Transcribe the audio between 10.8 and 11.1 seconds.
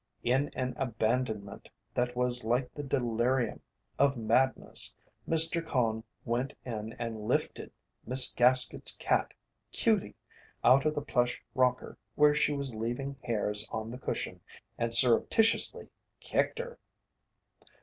of the